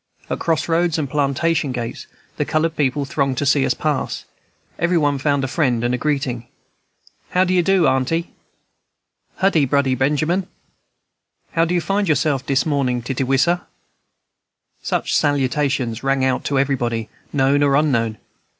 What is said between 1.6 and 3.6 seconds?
gates the colored people thronged to